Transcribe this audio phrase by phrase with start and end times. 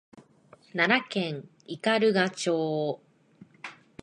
[0.73, 3.01] 奈良県斑鳩町